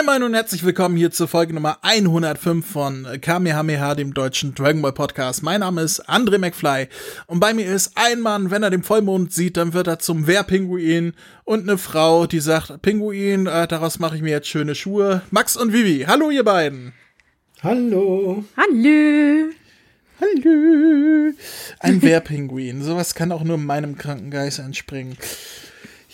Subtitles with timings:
[0.00, 4.80] Moin Moin und herzlich willkommen hier zur Folge Nummer 105 von Kamehameha, dem deutschen Dragon
[4.80, 5.42] Ball Podcast.
[5.42, 6.88] Mein Name ist André McFly
[7.26, 10.26] und bei mir ist ein Mann, wenn er den Vollmond sieht, dann wird er zum
[10.26, 11.12] Wehrpinguin
[11.44, 15.20] und eine Frau, die sagt, Pinguin, äh, daraus mache ich mir jetzt schöne Schuhe.
[15.30, 16.94] Max und Vivi, hallo ihr beiden.
[17.62, 18.42] Hallo.
[18.56, 19.50] Hallo.
[20.18, 21.32] Hallo.
[21.80, 25.18] Ein Wehrpinguin, sowas kann auch nur meinem kranken Geist entspringen.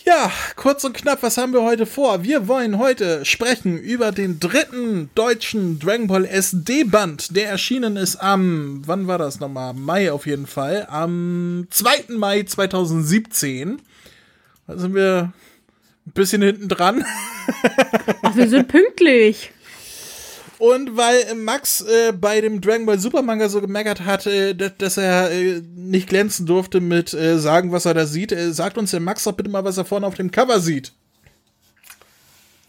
[0.07, 2.23] Ja, kurz und knapp, was haben wir heute vor?
[2.23, 8.83] Wir wollen heute sprechen über den dritten deutschen Dragon Ball SD-Band, der erschienen ist am,
[8.85, 9.73] wann war das nochmal?
[9.73, 12.15] Mai auf jeden Fall, am 2.
[12.15, 13.81] Mai 2017.
[14.65, 15.33] Da sind wir
[16.05, 17.03] ein bisschen hinten dran.
[18.21, 19.51] Ach, wir sind pünktlich.
[20.59, 24.97] Und weil Max äh, bei dem Dragon Ball Super Manga so gemeckert hat, äh, dass
[24.97, 28.91] er äh, nicht glänzen durfte mit äh, sagen, was er da sieht, äh, sagt uns
[28.91, 30.93] der Max doch bitte mal, was er vorne auf dem Cover sieht.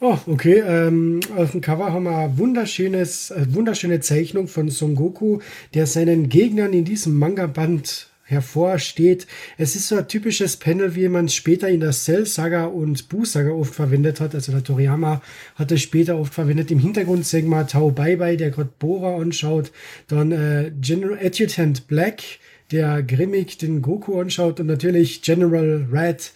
[0.01, 0.63] Oh, okay.
[0.65, 5.41] Ähm, auf dem Cover haben wir wunderschönes, äh, wunderschöne Zeichnung von Son Goku,
[5.75, 9.27] der seinen Gegnern in diesem Manga-Band hervorsteht.
[9.57, 13.51] Es ist so ein typisches Panel, wie man es später in der Cell-Saga und Buu-Saga
[13.51, 14.35] oft verwendet hat.
[14.35, 15.23] Also der Toriyama
[15.57, 16.71] hat es später oft verwendet.
[16.71, 19.73] Im Hintergrund sehen wir Tao Bai Bai, der gerade Bora anschaut.
[20.09, 22.23] Dann äh, General Adjutant Black,
[22.71, 24.61] der grimmig den Goku anschaut.
[24.61, 26.33] Und natürlich General Red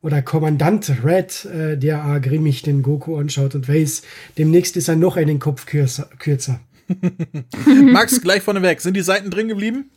[0.00, 4.02] oder Kommandant Red, äh, der auch grimmig den Goku anschaut und weiß,
[4.38, 6.08] demnächst ist er noch einen Kopf kürzer.
[6.20, 6.60] kürzer.
[7.82, 8.80] Max, gleich vorneweg.
[8.80, 9.90] Sind die Seiten drin geblieben?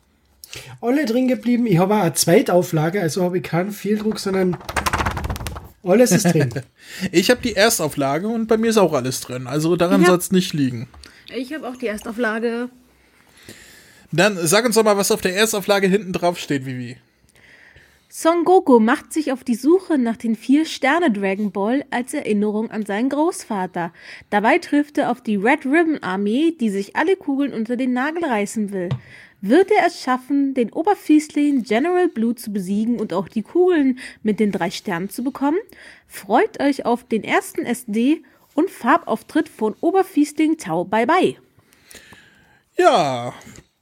[0.82, 1.66] Alle drin geblieben.
[1.66, 4.58] Ich habe auch eine Zweitauflage, also habe ich keinen Fehldruck, sondern
[5.84, 6.50] alles ist drin.
[7.12, 9.48] ich habe die Erstauflage und bei mir ist auch alles drin.
[9.48, 10.88] Also daran soll es nicht liegen.
[11.34, 12.70] Ich habe auch die Erstauflage.
[14.12, 16.98] Dann sag uns doch mal, was auf der Erstauflage hinten drauf steht, Vivi.
[18.18, 22.72] Son Goku macht sich auf die Suche nach den vier Sterne Dragon Ball als Erinnerung
[22.72, 23.92] an seinen Großvater.
[24.30, 28.24] Dabei trifft er auf die Red Ribbon Armee, die sich alle Kugeln unter den Nagel
[28.24, 28.88] reißen will.
[29.42, 34.40] Wird er es schaffen, den Oberfiesling General Blue zu besiegen und auch die Kugeln mit
[34.40, 35.60] den drei Sternen zu bekommen?
[36.08, 38.24] Freut euch auf den ersten SD
[38.54, 41.36] und Farbauftritt von Oberfiesling Tau Bye Bye.
[42.78, 43.34] Ja,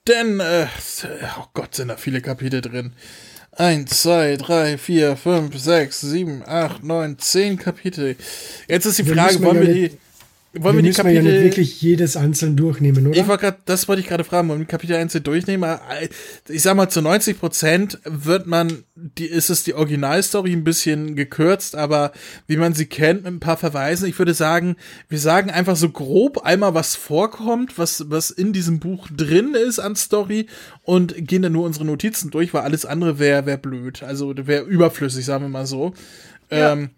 [0.08, 0.68] denn, äh,
[1.40, 2.94] oh Gott, sind da viele Kapitel drin.
[3.56, 8.16] 1, 2, 3, 4, 5, 6, 7, 8, 9, 10 Kapitel.
[8.68, 9.97] Jetzt ist die Frage, wollen wir die
[10.56, 11.24] wollen wir, wir die Kapitel.
[11.24, 13.19] Wir ja nicht wirklich jedes einzeln durchnehmen, oder?
[13.19, 15.80] Ich war grad, das wollte ich gerade fragen, wollen wir Kapitel einzeln durchnehmen?
[16.47, 21.16] Ich sag mal, zu 90 Prozent wird man, die, ist es die Originalstory ein bisschen
[21.16, 22.12] gekürzt, aber
[22.46, 24.08] wie man sie kennt, mit ein paar Verweisen.
[24.08, 24.75] Ich würde sagen,
[25.09, 29.80] wir sagen einfach so grob einmal, was vorkommt, was, was in diesem Buch drin ist
[29.80, 30.46] an Story
[30.84, 34.03] und gehen dann nur unsere Notizen durch, weil alles andere wäre wär blöd.
[34.03, 35.94] Also wäre überflüssig, sagen wir mal so.
[36.52, 36.74] Ja.
[36.74, 36.91] Ähm,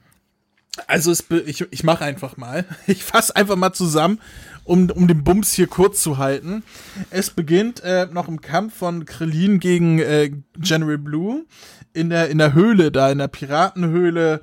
[0.88, 2.66] also es, ich, ich mache einfach mal.
[2.88, 4.20] Ich fasse einfach mal zusammen,
[4.64, 6.64] um, um den Bums hier kurz zu halten.
[7.10, 11.46] Es beginnt äh, noch im Kampf von Krillin gegen äh, General Blue
[11.94, 14.42] in der, in der Höhle, da in der Piratenhöhle,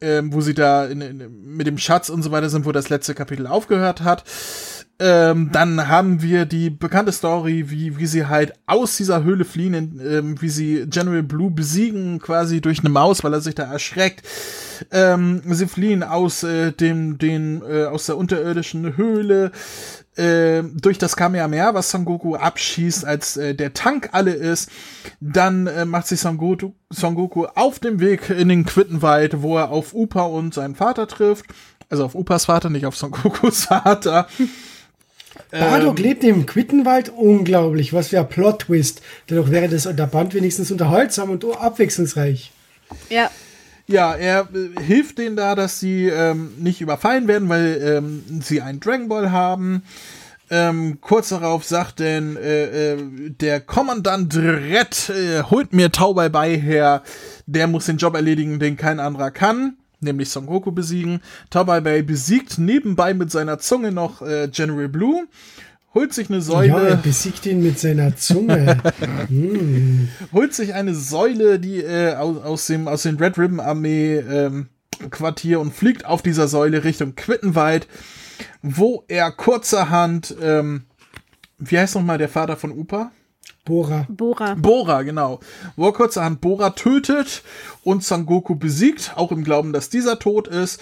[0.00, 2.88] äh, wo sie da in, in, mit dem Schatz und so weiter sind, wo das
[2.88, 4.24] letzte Kapitel aufgehört hat.
[5.00, 10.00] Ähm, dann haben wir die bekannte Story, wie, wie sie halt aus dieser Höhle fliehen,
[10.04, 14.24] ähm, wie sie General Blue besiegen, quasi durch eine Maus, weil er sich da erschreckt.
[14.92, 19.50] Ähm, sie fliehen aus äh, dem, den, äh, aus der unterirdischen Höhle
[20.16, 24.70] äh, durch das Kamehameha, was Son Goku abschießt, als äh, der Tank alle ist.
[25.20, 29.58] Dann äh, macht sich Son Goku, Son Goku auf dem Weg in den Quittenwald, wo
[29.58, 31.46] er auf Upa und seinen Vater trifft.
[31.90, 34.28] Also auf Upas Vater, nicht auf Son Gokus Vater.
[35.50, 37.10] Bardock ähm, lebt im Quittenwald.
[37.10, 37.92] Unglaublich.
[37.92, 39.02] Was für ein Plot-Twist.
[39.26, 42.52] Dadurch wäre das der Band wenigstens unterhaltsam und abwechslungsreich.
[43.10, 43.30] Ja.
[43.86, 48.62] Ja, er äh, hilft denen da, dass sie ähm, nicht überfallen werden, weil ähm, sie
[48.62, 49.82] einen Dragon Ball haben.
[50.50, 52.98] Ähm, kurz darauf sagt denn äh, äh,
[53.30, 57.02] der Kommandant Red, äh, holt mir Taubai bei her,
[57.46, 61.20] der muss den Job erledigen, den kein anderer kann nämlich Son Goku besiegen.
[61.50, 65.26] Taubai Bay besiegt nebenbei mit seiner Zunge noch äh, General Blue,
[65.94, 66.68] holt sich eine Säule.
[66.68, 68.78] Ja, er besiegt ihn mit seiner Zunge.
[69.28, 70.08] hm.
[70.32, 74.68] Holt sich eine Säule, die äh, aus, aus, dem aus den Red Ribbon Armee ähm,
[75.10, 77.88] Quartier und fliegt auf dieser Säule Richtung Quittenwald,
[78.62, 80.84] wo er kurzerhand, ähm,
[81.58, 83.10] wie heißt nochmal der Vater von Upa?
[83.64, 84.06] Bora.
[84.10, 84.54] Bora.
[84.54, 85.40] Bora, genau.
[85.76, 87.42] Wo er kurzerhand Bora tötet
[87.82, 90.80] und Sangoku besiegt, auch im Glauben, dass dieser tot ist.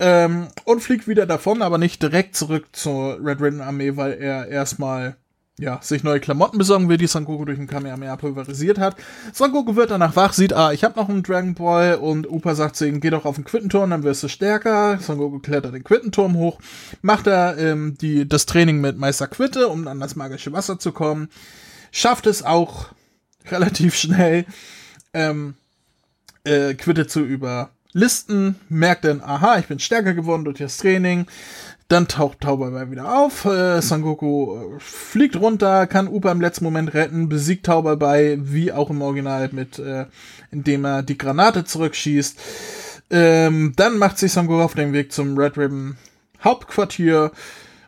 [0.00, 4.48] Ähm, und fliegt wieder davon, aber nicht direkt zurück zur Red Ribbon Armee, weil er
[4.48, 5.16] erstmal
[5.56, 8.96] ja, sich neue Klamotten besorgen will, die Son Goku durch den Kamehameha pulverisiert hat.
[9.32, 12.56] Son Goku wird danach wach, sieht, ah, ich habe noch einen Dragon Ball und Upa
[12.56, 14.98] sagt zu ihm, geh doch auf den Quittenturm, dann wirst du stärker.
[14.98, 16.58] Son Goku klettert den Quittenturm hoch,
[17.02, 20.90] macht er ähm, die, das Training mit Meister Quitte, um an das magische Wasser zu
[20.90, 21.28] kommen.
[21.96, 22.86] Schafft es auch
[23.52, 24.46] relativ schnell,
[25.12, 25.54] ähm,
[26.42, 31.26] äh, Quitte zu überlisten, merkt dann, aha, ich bin stärker geworden durch das Training,
[31.86, 33.44] dann taucht Tauberbei wieder auf.
[33.44, 38.90] Äh, Sangoku äh, fliegt runter, kann Upa im letzten Moment retten, besiegt Tauberbei, wie auch
[38.90, 40.06] im Original mit, äh,
[40.50, 42.40] indem er die Granate zurückschießt.
[43.10, 45.96] Ähm, dann macht sich Sangoku auf den Weg zum Red Ribbon
[46.42, 47.30] Hauptquartier,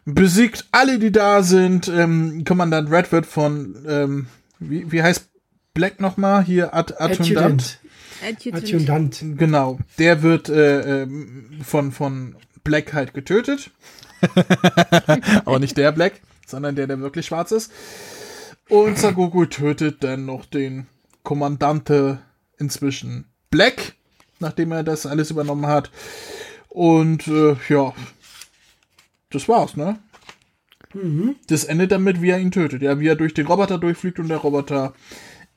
[0.06, 1.88] besiegt alle, die da sind.
[1.88, 4.26] Ähm, Kommandant Red wird von, ähm,
[4.58, 5.29] wie, wie heißt
[5.75, 6.43] Black nochmal?
[6.43, 7.79] Hier, Ad Adjutant.
[8.26, 8.64] Adjutant.
[8.64, 9.25] Adjutant.
[9.37, 9.79] Genau.
[9.99, 11.08] Der wird äh, äh,
[11.62, 13.70] von, von Black halt getötet.
[15.44, 17.70] Aber nicht der Black, sondern der, der wirklich schwarz ist.
[18.69, 20.87] Und Sagoku tötet dann noch den
[21.23, 22.19] Kommandante
[22.59, 23.94] inzwischen Black,
[24.38, 25.91] nachdem er das alles übernommen hat.
[26.69, 27.93] Und äh, ja,
[29.37, 29.99] das war's, ne?
[30.94, 31.37] Mhm.
[31.49, 32.83] Das endet damit, wie er ihn tötet.
[32.83, 34.94] Ja, wie er durch den Roboter durchfliegt und der Roboter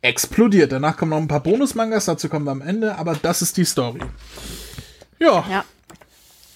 [0.02, 0.72] explodiert.
[0.72, 3.66] Danach kommen noch ein paar Bonusmangas, dazu kommen wir am Ende, aber das ist die
[3.66, 4.00] Story.
[5.20, 5.46] Ja.
[5.50, 5.66] ja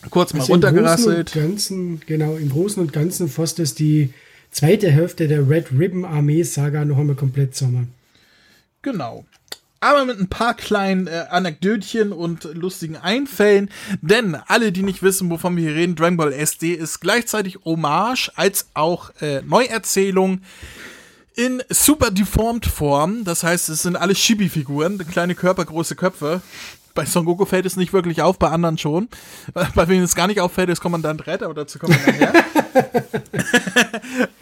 [0.10, 1.36] kurz mal also runtergerasselt.
[1.36, 4.14] Im Ganzen, genau, im Großen und Ganzen fasst es die
[4.52, 7.94] zweite Hälfte der Red Ribbon Armee Saga noch einmal komplett zusammen.
[8.82, 9.26] Genau.
[9.84, 13.70] Aber mit ein paar kleinen äh, Anekdötchen und lustigen Einfällen.
[14.02, 18.32] Denn alle, die nicht wissen, wovon wir hier reden, Dragon Ball SD ist gleichzeitig Hommage
[18.36, 20.40] als auch äh, Neuerzählung
[21.36, 23.26] in super deformed Form.
[23.26, 26.42] Das heißt, es sind alle Chibi-Figuren, kleine Körper, große Köpfe
[26.94, 29.10] bei Son Goku fällt es nicht wirklich auf, bei anderen schon.
[29.76, 32.46] Bei wem es gar nicht auffällt, ist Kommandant Red, aber dazu kommen wir nachher.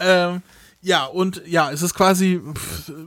[0.00, 0.42] ähm,
[0.82, 2.40] ja, und ja, es ist quasi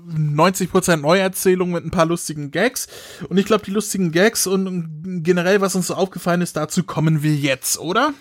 [0.10, 2.88] 90% Neuerzählung mit ein paar lustigen Gags.
[3.28, 7.22] Und ich glaube, die lustigen Gags und generell, was uns so aufgefallen ist, dazu kommen
[7.22, 8.14] wir jetzt, oder?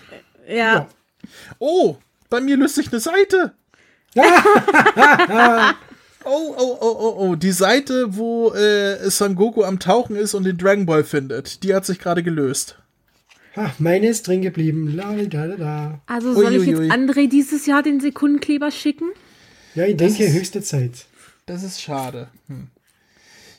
[0.48, 0.54] Ja.
[0.56, 0.88] ja.
[1.60, 1.96] Oh,
[2.28, 3.54] bei mir löst sich eine Seite.
[6.26, 7.36] Oh, oh, oh, oh, oh.
[7.36, 11.74] Die Seite, wo äh, Son Goku am Tauchen ist und den Dragon Ball findet, die
[11.74, 12.78] hat sich gerade gelöst.
[13.56, 14.94] Ha, meine ist drin geblieben.
[14.96, 16.00] La, da, da, da.
[16.06, 16.80] Also soll ui, ich jetzt.
[16.92, 19.10] André dieses Jahr den Sekundenkleber schicken?
[19.74, 21.06] Ja, ich denke, ist, höchste Zeit.
[21.46, 22.28] Das ist schade.
[22.48, 22.68] Hm.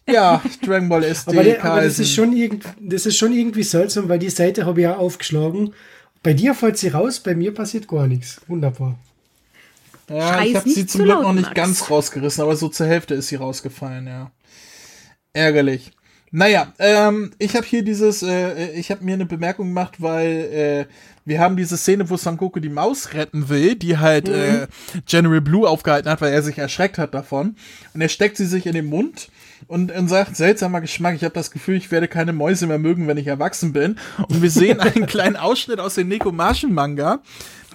[0.08, 1.32] Ja, Dragon Ball SD.
[1.32, 4.66] aber, der, aber das, ist schon irgend, das ist schon irgendwie seltsam, weil die Seite
[4.66, 5.74] habe ich ja aufgeschlagen.
[6.24, 8.42] Bei dir fällt sie raus, bei mir passiert gar nichts.
[8.48, 8.98] Wunderbar.
[10.10, 11.56] Ja, Scheiß ich habe sie zum Glück noch nicht Max.
[11.56, 14.32] ganz rausgerissen, aber so zur Hälfte ist sie rausgefallen, ja.
[15.34, 15.92] Ärgerlich.
[16.38, 20.94] Naja, ähm, ich habe hier dieses, äh, ich habe mir eine Bemerkung gemacht, weil äh,
[21.24, 24.34] wir haben diese Szene, wo Sangoku die Maus retten will, die halt mhm.
[24.34, 24.68] äh,
[25.06, 27.56] General Blue aufgehalten hat, weil er sich erschreckt hat davon.
[27.94, 29.30] Und er steckt sie sich in den Mund
[29.68, 33.08] und, und sagt, seltsamer Geschmack, ich habe das Gefühl, ich werde keine Mäuse mehr mögen,
[33.08, 33.98] wenn ich erwachsen bin.
[34.28, 37.22] Und wir sehen einen kleinen Ausschnitt aus dem Neko Martian Manga,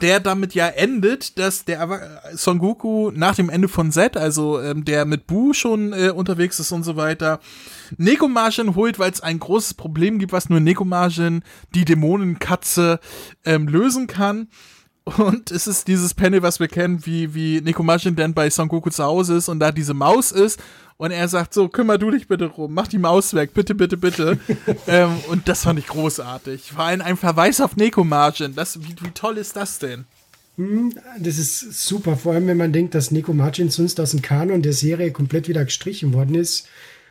[0.01, 4.85] der damit ja endet, dass der Son Goku nach dem Ende von Z, also ähm,
[4.85, 7.41] der mit Bu schon äh, unterwegs ist und so weiter,
[7.97, 11.43] Nekomajin holt, weil es ein großes Problem gibt, was nur Nekomajin,
[11.75, 13.01] die Dämonenkatze,
[13.45, 14.49] ähm, lösen kann.
[15.05, 18.91] Und es ist dieses Panel, was wir kennen, wie, wie Nekomajin dann bei Son Goku
[18.91, 20.61] zu Hause ist und da diese Maus ist.
[20.99, 23.97] Und er sagt so, kümmer du dich bitte rum, mach die Maus weg, bitte, bitte,
[23.97, 24.39] bitte.
[24.87, 26.73] ähm, und das fand ich großartig.
[26.73, 28.55] Vor allem ein Verweis auf Nekomajin.
[28.55, 30.05] Das, wie, wie toll ist das denn?
[30.57, 34.21] Hm, das ist super, vor allem wenn man denkt, dass Nico Margin sonst aus dem
[34.21, 36.69] Kanon der Serie komplett wieder gestrichen worden ist.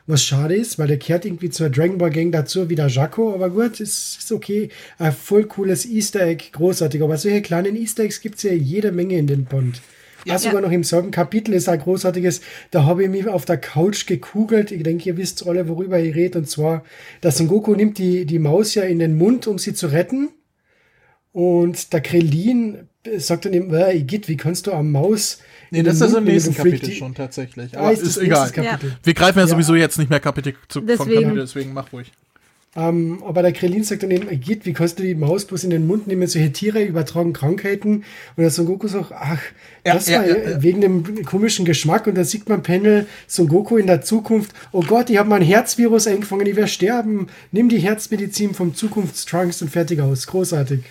[0.09, 3.51] Was schade ist, weil der kehrt irgendwie zur Dragon Ball Gang dazu wieder Jaco, aber
[3.51, 4.69] gut, ist, ist okay.
[4.97, 7.03] Ein voll cooles Easter Egg, großartig.
[7.03, 9.83] Aber solche kleinen Easter Eggs gibt es ja jede Menge in den Bond.
[10.25, 10.39] Ja, ja.
[10.39, 14.07] sogar noch im selben Kapitel ist ein großartiges, da habe ich mich auf der Couch
[14.07, 14.71] gekugelt.
[14.71, 16.39] Ich denke, ihr wisst alle, worüber ich rede.
[16.39, 16.83] Und zwar,
[17.21, 20.29] dass Son Goku nimmt die, die Maus ja in den Mund, um sie zu retten.
[21.33, 25.39] Und der Krillin sagt dann eben, äh, Igitt, wie kannst du am Maus.
[25.71, 27.77] Nee, das ist im nächsten Kapitel schon tatsächlich.
[27.77, 28.51] Aber ah, ist, ist egal.
[28.55, 28.79] Ja.
[29.03, 30.97] Wir greifen ja, ja, sowieso jetzt nicht mehr Kapitel zu, deswegen.
[30.97, 32.11] von Kapitel, deswegen mach ruhig.
[32.75, 35.71] Ähm, aber der Krillin sagt dann eben, Igitt, wie kannst du die Maus bloß in
[35.71, 36.27] den Mund nehmen?
[36.27, 37.89] Solche Tiere übertragen Krankheiten.
[37.93, 38.03] Und
[38.37, 39.41] der Son Goku sagt, ach,
[39.83, 42.05] das ja, war wegen dem komischen Geschmack.
[42.05, 44.53] Und da sieht man Panel Son Goku in der Zukunft.
[44.71, 47.27] Oh Gott, ich habe mein Herzvirus eingefangen, ich werde sterben.
[47.51, 50.27] Nimm die Herzmedizin vom Zukunftstrunks und fertig aus.
[50.27, 50.81] Großartig.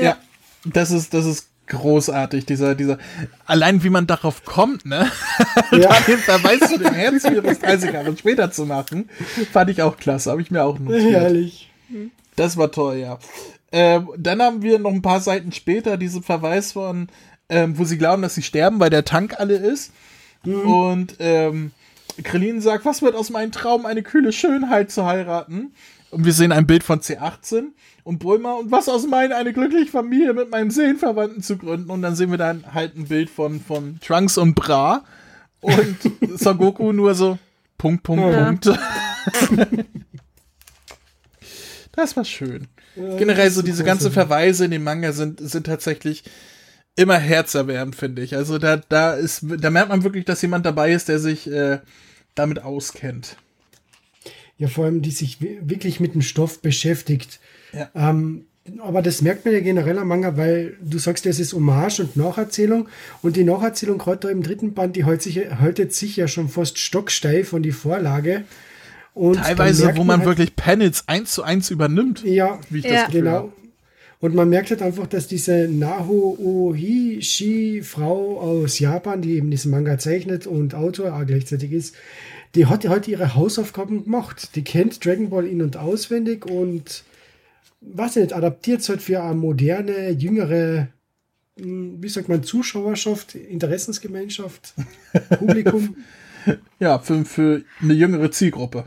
[0.00, 0.18] Ja,
[0.64, 2.98] das ist, das ist großartig, dieser, dieser,
[3.46, 5.10] allein wie man darauf kommt, ne?
[5.72, 5.98] Ja.
[6.06, 9.08] den Verweis zu dem Herzvirus 30 Jahre später zu machen,
[9.52, 11.12] fand ich auch klasse, habe ich mir auch notiert.
[11.12, 11.70] Herrlich.
[12.36, 13.18] Das war toll, ja.
[13.72, 17.08] Ähm, dann haben wir noch ein paar Seiten später diesen Verweis von
[17.50, 19.92] ähm, wo sie glauben, dass sie sterben, weil der Tank alle ist.
[20.44, 20.60] Mhm.
[20.60, 21.72] Und ähm,
[22.22, 25.72] Krillin sagt, was wird aus meinem Traum, eine kühle Schönheit zu heiraten?
[26.10, 27.68] Und wir sehen ein Bild von C18
[28.02, 31.90] und Bulma und was aus meinen, eine glückliche Familie mit meinem Seelenverwandten zu gründen.
[31.90, 35.04] Und dann sehen wir dann halt ein Bild von, von Trunks und Bra
[35.60, 35.96] und
[36.36, 37.38] Son Goku nur so
[37.78, 38.44] Punkt, Punkt, ja.
[38.44, 38.66] Punkt.
[41.92, 42.66] das war schön.
[42.96, 46.24] Generell so diese ganzen Verweise in dem Manga sind, sind tatsächlich
[47.00, 48.36] immer herzerwärmend, finde ich.
[48.36, 51.78] Also da, da ist, da merkt man wirklich, dass jemand dabei ist, der sich äh,
[52.34, 53.36] damit auskennt.
[54.58, 57.40] Ja, vor allem, die sich wirklich mit dem Stoff beschäftigt.
[57.72, 57.90] Ja.
[57.94, 58.44] Ähm,
[58.78, 62.16] aber das merkt man ja generell am Manga, weil du sagst, es ist Hommage und
[62.16, 62.88] Nacherzählung.
[63.22, 66.48] Und die Nacherzählung, gerade da im dritten Band, die hält sich, haltet sich ja schon
[66.48, 68.44] fast stocksteif von die Vorlage.
[69.14, 72.22] Und Teilweise, wo man, man halt, wirklich Panels eins zu eins übernimmt.
[72.22, 73.04] Ja, wie ich ja.
[73.04, 73.52] das genau.
[74.20, 79.70] Und man merkt halt einfach, dass diese Naho Ohishi Frau aus Japan, die eben diesen
[79.70, 81.96] Manga zeichnet und Autor auch gleichzeitig ist,
[82.54, 84.54] die hat heute halt ihre Hausaufgaben gemacht.
[84.56, 87.04] Die kennt Dragon Ball in- und auswendig und
[87.80, 90.88] was nicht, adaptiert es halt für eine moderne, jüngere,
[91.58, 94.74] hm, wie sagt man, Zuschauerschaft, Interessensgemeinschaft,
[95.38, 95.96] Publikum.
[96.78, 98.84] ja, für, für eine jüngere Zielgruppe.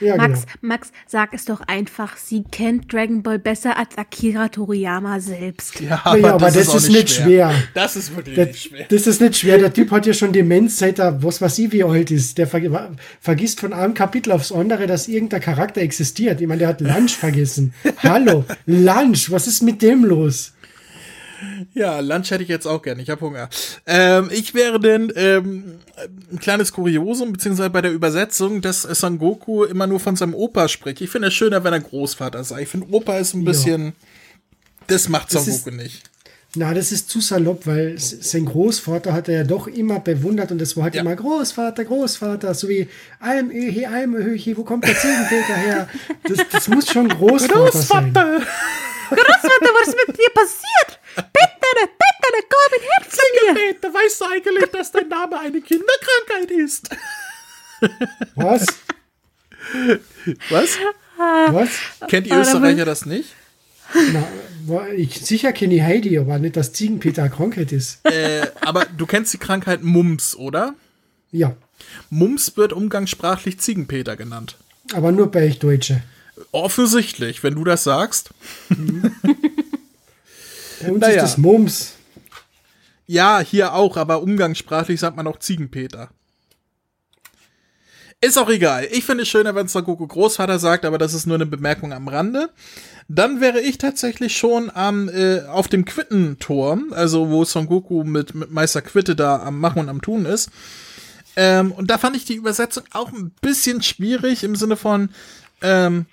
[0.00, 0.58] Ja, Max, genau.
[0.60, 5.80] Max, sag es doch einfach, sie kennt Dragon Ball besser als Akira Toriyama selbst.
[5.80, 7.50] Ja, aber, ja, aber das, das, ist, nicht schwer.
[7.50, 7.62] schwer.
[7.72, 8.86] Das ist wirklich das, nicht schwer.
[8.88, 9.58] Das ist nicht schwer.
[9.58, 12.36] Der Typ hat ja schon Demenz, seit er, was weiß ich, wie alt ist.
[12.36, 16.40] Der ver vergisst von einem Kapitel aufs andere, dass irgendein Charakter existiert.
[16.40, 17.72] Ich meine, der hat Lunch vergessen.
[18.02, 20.52] Hallo, Lunch, was ist mit dem los?
[21.74, 23.02] Ja, Lunch hätte ich jetzt auch gerne.
[23.02, 23.48] Ich habe Hunger.
[23.86, 25.78] Ähm, ich wäre denn ähm,
[26.32, 30.68] ein kleines Kuriosum, beziehungsweise bei der Übersetzung, dass Son Goku immer nur von seinem Opa
[30.68, 31.00] spricht.
[31.00, 32.62] Ich finde es schöner, wenn er Großvater sei.
[32.62, 33.86] Ich finde, Opa ist ein bisschen.
[33.86, 33.92] Ja.
[34.88, 36.10] Das macht Son Goku nicht.
[36.54, 40.58] Na, das ist zu salopp, weil sein Großvater hat er ja doch immer bewundert und
[40.58, 41.02] das war halt ja.
[41.02, 42.88] immer Großvater, Großvater, so wie
[43.20, 45.88] Almöhi, Almöhi, wo kommt der Ziegenpeter her?
[46.22, 48.40] Das, das muss schon Großvater, Großvater.
[48.40, 48.46] sein.
[49.10, 51.00] Großvater, was ist mit dir passiert?
[51.16, 53.18] Bitte, bitte, komm in Herz.
[53.54, 56.88] Bitte, weißt du eigentlich, dass dein Name eine Kinderkrankheit ist?
[58.34, 58.66] Was?
[60.50, 60.78] Was?
[61.50, 61.70] Was?
[62.08, 63.34] Kennt die Österreicher das nicht?
[64.12, 68.04] Na, ich, sicher kenne ich Heidi, aber nicht, dass Ziegenpeter eine Krankheit ist.
[68.04, 70.74] Äh, aber du kennst die Krankheit Mumps, oder?
[71.30, 71.56] Ja.
[72.10, 74.56] Mumps wird umgangssprachlich Ziegenpeter genannt.
[74.92, 76.02] Aber nur bei euch Deutsche.
[76.52, 78.30] Offensichtlich, wenn du das sagst.
[78.68, 79.12] Mhm.
[80.82, 81.16] Bei uns naja.
[81.16, 81.92] ist das Mums.
[83.06, 86.10] Ja, hier auch, aber umgangssprachlich sagt man auch Ziegenpeter.
[88.22, 88.88] Ist auch egal.
[88.92, 91.92] Ich finde es schöner, wenn es Goku Großvater sagt, aber das ist nur eine Bemerkung
[91.92, 92.50] am Rande.
[93.08, 98.34] Dann wäre ich tatsächlich schon am, äh, auf dem Quittenturm, also wo Son Goku mit,
[98.34, 100.50] mit Meister Quitte da am Machen und am Tun ist.
[101.36, 105.10] Ähm, und da fand ich die Übersetzung auch ein bisschen schwierig im Sinne von
[105.60, 106.06] ähm,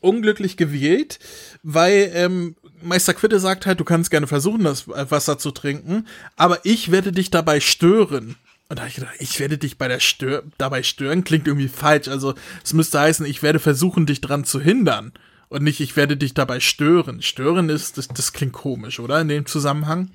[0.00, 1.18] unglücklich gewählt,
[1.62, 6.64] weil ähm, Meister Quitte sagt halt, du kannst gerne versuchen, das Wasser zu trinken, aber
[6.64, 8.36] ich werde dich dabei stören.
[8.72, 11.68] Und da habe ich gedacht, ich werde dich bei der Stör dabei stören, klingt irgendwie
[11.68, 12.08] falsch.
[12.08, 12.32] Also
[12.64, 15.12] es müsste heißen, ich werde versuchen, dich dran zu hindern.
[15.50, 17.20] Und nicht, ich werde dich dabei stören.
[17.20, 19.20] Stören ist, das, das klingt komisch, oder?
[19.20, 20.08] In dem Zusammenhang.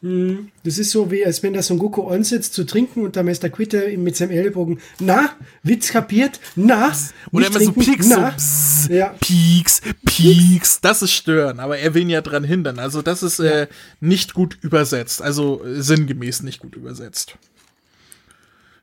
[0.00, 3.24] Hm, das ist so, wie als wenn der Son Goku ansetzt zu trinken und der
[3.24, 6.90] Meister Quitte mit seinem Ellbogen, na, Witz kapiert, na,
[7.30, 8.34] Oder immer trinken, so Pieks, na.
[8.38, 9.14] so ja.
[9.20, 12.78] Pieks, Pieks, das ist stören, aber er will ihn ja dran hindern.
[12.78, 13.44] Also das ist ja.
[13.44, 13.68] äh,
[14.00, 17.36] nicht gut übersetzt, also äh, sinngemäß nicht gut übersetzt.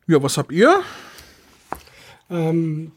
[0.08, 0.82] Ja, was habt ihr?
[2.30, 2.92] Ähm,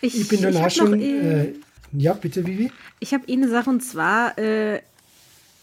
[0.00, 1.00] ich, ich, bin danach schon.
[1.00, 1.54] Äh,
[1.92, 2.70] ja, bitte, Vivi.
[3.00, 4.80] Ich habe eine Sache und zwar äh,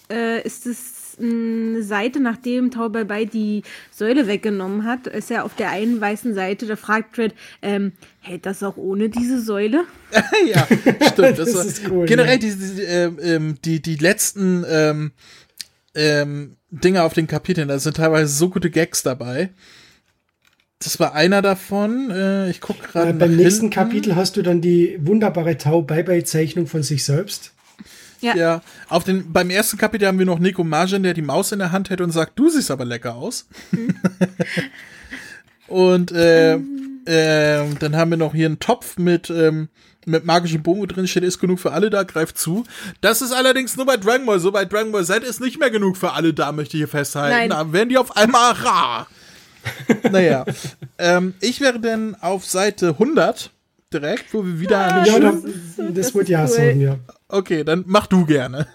[0.09, 5.55] äh ist es eine Seite, nachdem Tauber bei die Säule weggenommen hat, ist er auf
[5.55, 9.85] der einen weißen Seite, da fragt Red, ähm, hält das auch ohne diese Säule?
[10.47, 11.37] ja, stimmt.
[11.37, 12.05] Das, das ist cool.
[12.05, 12.49] Generell ja.
[12.49, 15.11] die, die, ähm, die, die letzten ähm,
[15.95, 19.51] ähm, Dinge auf den Kapiteln, da sind teilweise so gute Gags dabei.
[20.83, 22.11] Das war einer davon.
[22.11, 23.11] Äh, ich gucke gerade.
[23.11, 23.75] Äh, beim nächsten hinten.
[23.75, 27.51] Kapitel hast du dann die wunderbare Tau-Bye-Bye-Zeichnung von sich selbst.
[28.21, 28.35] Ja.
[28.35, 28.61] ja.
[28.89, 31.71] Auf den, beim ersten Kapitel haben wir noch Nico Margin, der die Maus in der
[31.71, 33.47] Hand hält und sagt, du siehst aber lecker aus.
[33.71, 33.95] Mhm.
[35.67, 39.67] und äh, äh, dann haben wir noch hier einen Topf mit, ähm,
[40.05, 42.63] mit magischem Bogen drin steht, ist genug für alle da, greift zu.
[43.01, 44.51] Das ist allerdings nur bei Dragon Ball so.
[44.51, 47.35] Bei Dragon Ball Z ist nicht mehr genug für alle da, möchte ich hier festhalten.
[47.37, 47.49] Nein.
[47.49, 49.07] Da werden die auf einmal rar.
[50.11, 50.45] Naja,
[50.97, 53.51] ähm, ich wäre denn auf Seite 100
[53.93, 56.47] direkt, wo wir wieder ah, Ja, das, das, das wird ja cool.
[56.47, 56.97] sagen, ja.
[57.27, 58.67] Okay, dann mach du gerne.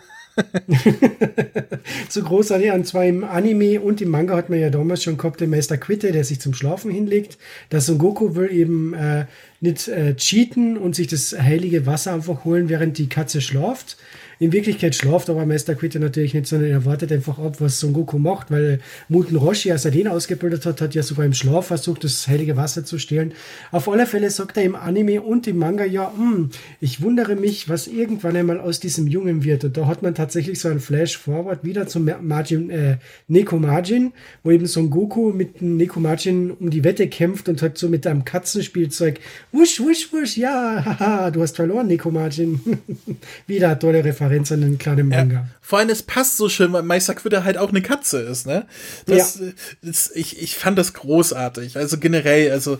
[2.09, 2.71] so großartig.
[2.73, 5.76] Und zwar im Anime und im Manga hat man ja damals schon gehabt, den Meister
[5.76, 7.38] Quitte, der sich zum Schlafen hinlegt.
[7.73, 9.26] Der Son Goku will eben äh,
[9.61, 13.97] nicht äh, cheaten und sich das heilige Wasser einfach holen, während die Katze schlaft
[14.38, 17.92] in Wirklichkeit schlaft aber Meister Quitte natürlich nicht, sondern er wartet einfach ab, was Son
[17.92, 21.66] Goku macht, weil Muten Roshi, als er den ausgebildet hat, hat ja sogar im Schlaf
[21.66, 23.33] versucht, das heilige Wasser zu stehlen.
[23.73, 27.68] Auf alle Fälle sagt er im Anime und im Manga, ja, hm, ich wundere mich,
[27.68, 29.64] was irgendwann einmal aus diesem Jungen wird.
[29.64, 34.12] Und da hat man tatsächlich so ein Flash-Forward wieder zum Margin, äh, Neko Margin,
[34.45, 38.07] wo eben Son Goku mit Neko Margin um die Wette kämpft und hat so mit
[38.07, 39.18] einem Katzenspielzeug,
[39.50, 42.61] wusch, wusch, wusch, ja, haha, du hast verloren, Neko Margin.
[43.49, 44.27] wieder tolle Referenz.
[44.28, 45.35] Referenz an einen kleinen Manga.
[45.35, 45.49] Ja.
[45.61, 48.66] Vor allem, es passt so schön, weil Meister Quitter halt auch eine Katze ist, ne?
[49.06, 49.47] Das, ja.
[49.82, 51.76] das, ich, ich fand das großartig.
[51.76, 52.78] Also generell, also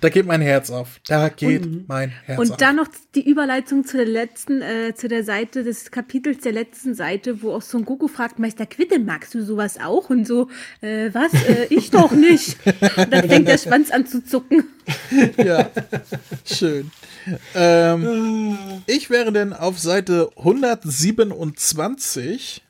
[0.00, 1.00] da geht mein Herz auf.
[1.06, 2.52] Da geht und, mein Herz und auf.
[2.52, 6.52] Und dann noch die Überleitung zu der letzten, äh, zu der Seite des Kapitels der
[6.52, 10.10] letzten Seite, wo auch Son Goku fragt, Meister Quitte, magst du sowas auch?
[10.10, 10.48] Und so,
[10.80, 11.32] äh, was?
[11.34, 12.56] Äh, ich doch nicht.
[12.96, 14.64] Und dann fängt der Schwanz an zu zucken.
[15.36, 15.70] Ja,
[16.44, 16.90] schön.
[17.54, 22.62] Ähm, ich wäre denn auf Seite 127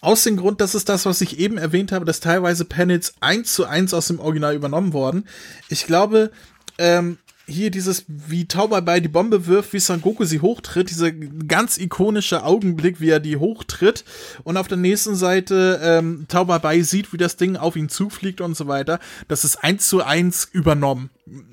[0.00, 3.54] aus dem Grund, das ist das, was ich eben erwähnt habe, dass teilweise Panels eins
[3.54, 5.26] zu eins aus dem Original übernommen worden.
[5.68, 6.30] Ich glaube,
[6.78, 7.18] ähm,
[7.50, 12.44] hier dieses, wie Tauberbei die Bombe wirft, wie Son Goku sie hochtritt, dieser ganz ikonische
[12.44, 14.04] Augenblick, wie er die hochtritt.
[14.44, 18.56] Und auf der nächsten Seite ähm, Tauberbei sieht, wie das Ding auf ihn zufliegt und
[18.56, 19.00] so weiter.
[19.28, 21.10] Das ist eins zu eins übernommen.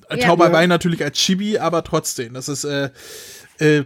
[0.09, 0.67] Ja, Tauberbei ja.
[0.67, 2.33] natürlich als Chibi, aber trotzdem.
[2.33, 2.91] Das ist, äh,
[3.59, 3.85] äh,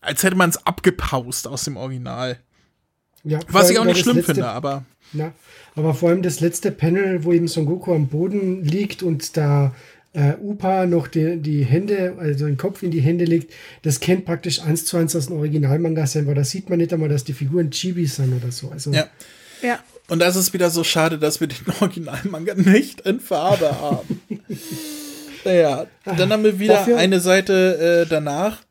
[0.00, 2.38] als hätte man es abgepaust aus dem Original.
[3.24, 4.84] Ja, Was ich auch nicht schlimm letzte, finde, aber.
[5.12, 5.32] Ja,
[5.74, 9.72] aber vor allem das letzte Panel, wo eben Son Goku am Boden liegt und da
[10.12, 13.52] äh, Upa noch die, die Hände, also den Kopf in die Hände legt,
[13.82, 16.92] das kennt praktisch eins zu eins aus dem Originalmanga sein, weil da sieht man nicht
[16.92, 18.70] einmal, dass die Figuren Chibis sind oder so.
[18.70, 19.06] Also, ja.
[19.62, 19.78] ja.
[20.08, 24.20] Und das ist wieder so schade, dass wir den Originalmanga nicht in Farbe haben.
[25.44, 28.62] naja, dann haben wir wieder Dafür, eine Seite äh, danach.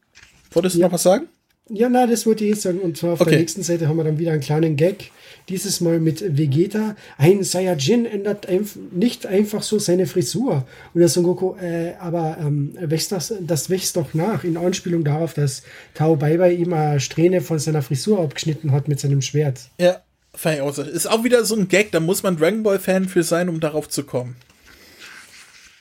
[0.51, 0.87] Wolltest du ja.
[0.87, 1.27] noch was sagen?
[1.69, 2.79] Ja, na, das wollte ich jetzt sagen.
[2.79, 3.31] Und zwar auf okay.
[3.31, 5.11] der nächsten Seite haben wir dann wieder einen kleinen Gag.
[5.49, 6.95] Dieses Mal mit Vegeta.
[7.17, 10.65] Ein Saiyajin ändert einf nicht einfach so seine Frisur.
[10.93, 14.43] Und der Son Goku, äh, aber ähm, wächst das, das wächst doch nach.
[14.43, 18.99] In Anspielung darauf, dass Tao Baibai ihm eine Strähne von seiner Frisur abgeschnitten hat mit
[18.99, 19.69] seinem Schwert.
[19.79, 20.01] Ja,
[20.33, 20.83] fand ich auch so.
[20.83, 23.59] Ist auch wieder so ein Gag, da muss man Dragon Ball Fan für sein, um
[23.59, 24.35] darauf zu kommen.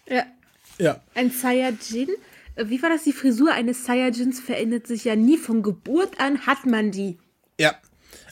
[0.09, 0.25] Ja.
[0.79, 1.01] Ja.
[1.15, 2.09] Ein Saiyajin
[2.65, 3.05] wie war das?
[3.05, 5.39] Die Frisur eines Saiyajins verändert sich ja nie.
[5.39, 7.19] Von Geburt an hat man die.
[7.59, 7.75] Ja.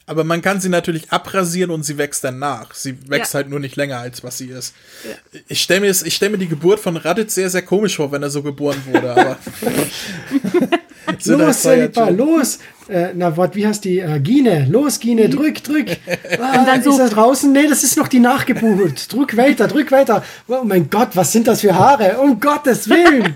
[0.08, 2.74] Aber man kann sie natürlich abrasieren und sie wächst dann nach.
[2.74, 3.38] Sie wächst ja.
[3.38, 4.74] halt nur nicht länger, als was sie ist.
[5.04, 5.40] Ja.
[5.48, 8.30] Ich stelle mir, stell mir die Geburt von Raditz sehr, sehr komisch vor, wenn er
[8.30, 9.10] so geboren wurde.
[9.10, 9.38] Aber
[11.26, 12.58] los, Selipa, los!
[12.88, 13.98] Äh, na, Wort, wie heißt die?
[13.98, 15.86] Äh, Gine, los, Gine, drück, drück.
[16.38, 17.52] Ah, und dann so, ist er draußen?
[17.52, 19.12] Nee, das ist noch die Nachgeburt.
[19.12, 20.22] drück weiter, drück weiter.
[20.48, 22.18] Oh mein Gott, was sind das für Haare?
[22.18, 23.34] Um Gottes Willen!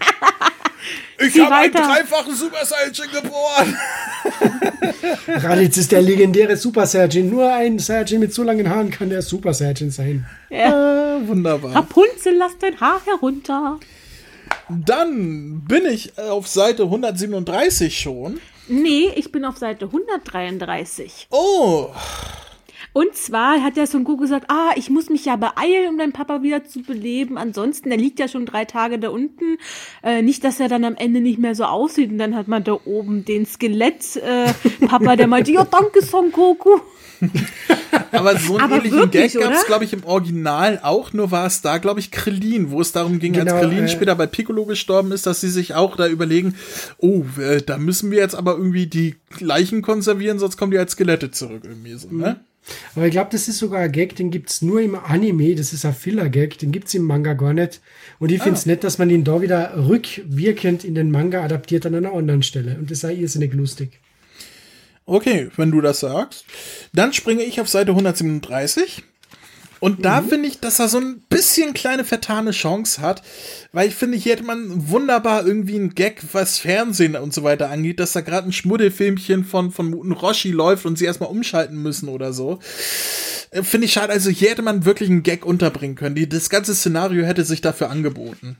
[1.21, 3.77] Ich habe einen dreifachen Super Saiyajin geboren.
[5.45, 7.29] Raditz ist der legendäre Super Saiyajin.
[7.29, 10.27] Nur ein Saiyajin mit so langen Haaren kann der Super Saiyajin sein.
[10.49, 11.17] Ja.
[11.19, 11.75] Äh, wunderbar.
[11.75, 13.79] Rapunzel, lass dein Haar herunter.
[14.69, 18.41] Dann bin ich auf Seite 137 schon.
[18.69, 21.27] Nee, ich bin auf Seite 133.
[21.31, 21.91] Oh.
[22.93, 26.13] Und zwar hat der Son Goku gesagt, ah, ich muss mich ja beeilen, um deinen
[26.13, 27.39] Papa wieder zu beleben.
[27.39, 29.59] Ansonsten, der liegt ja schon drei Tage da unten.
[30.03, 32.11] Äh, nicht, dass er dann am Ende nicht mehr so aussieht.
[32.11, 36.81] Und dann hat man da oben den Skelett-Papa, äh, der meinte, ja, danke, Son Goku.
[38.13, 41.31] Aber so einen Aber ähnlichen wirklich, Gag gab es, glaube ich, im Original auch, nur
[41.31, 44.15] war es da, glaube ich, Krillin, wo es darum ging, genau, als Krillin äh, später
[44.15, 46.57] bei Piccolo gestorben ist, dass sie sich auch da überlegen,
[46.99, 50.93] oh, äh, da müssen wir jetzt aber irgendwie die Leichen konservieren, sonst kommen die als
[50.93, 52.41] Skelette zurück irgendwie so, ne?
[52.95, 55.55] Aber ich glaube, das ist sogar ein Gag, den gibt es nur im Anime.
[55.55, 57.81] Das ist ein Filler-Gag, den gibt es im Manga gar nicht.
[58.19, 58.71] Und ich finde es ah.
[58.71, 62.77] nett, dass man ihn da wieder rückwirkend in den Manga adaptiert an einer anderen Stelle.
[62.79, 64.01] Und das sei irrsinnig lustig.
[65.07, 66.45] Okay, wenn du das sagst.
[66.93, 69.03] Dann springe ich auf Seite 137.
[69.81, 70.29] Und da mhm.
[70.29, 73.23] finde ich, dass er so ein bisschen kleine vertane Chance hat,
[73.73, 77.71] weil ich finde, hier hätte man wunderbar irgendwie einen Gag, was Fernsehen und so weiter
[77.71, 81.83] angeht, dass da gerade ein Schmuddelfilmchen von, von Muten Roshi läuft und sie erstmal umschalten
[81.83, 82.59] müssen oder so.
[83.51, 84.13] Äh, finde ich schade.
[84.13, 86.15] Also hier hätte man wirklich einen Gag unterbringen können.
[86.15, 88.59] Die, das ganze Szenario hätte sich dafür angeboten.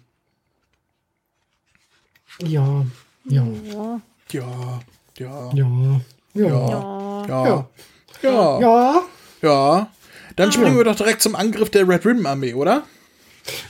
[2.43, 2.87] Ja,
[3.27, 3.47] ja.
[3.69, 4.01] Ja.
[4.33, 4.81] Ja.
[5.19, 5.51] Ja.
[5.55, 6.01] Ja.
[6.35, 7.27] Ja.
[7.29, 7.69] Ja.
[8.23, 8.61] Ja.
[8.61, 9.03] Ja.
[9.43, 9.91] Ja.
[10.41, 10.53] Dann ah.
[10.53, 12.85] springen wir doch direkt zum Angriff der Red Ribbon Armee, oder?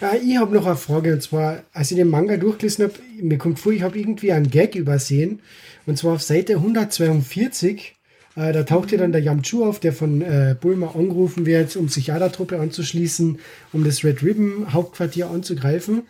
[0.00, 1.14] Ja, ich habe noch eine Frage.
[1.14, 4.52] Und zwar, als ich den Manga durchgelesen habe, mir kommt vor, ich habe irgendwie einen
[4.52, 5.40] Gag übersehen.
[5.87, 7.96] Und zwar auf Seite 142
[8.37, 11.88] Äh, da taucht ja dann der Yamchu auf, der von äh, Bulma angerufen wird, um
[11.88, 13.40] sich ja der Truppe anzuschließen,
[13.72, 16.04] um das Red Ribbon Hauptquartier anzugreifen.